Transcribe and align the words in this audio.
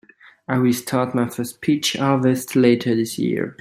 I'll 0.47 0.73
start 0.73 1.13
my 1.13 1.29
first 1.29 1.61
peach 1.61 1.93
harvest 1.93 2.55
later 2.55 2.95
this 2.95 3.19
year. 3.19 3.55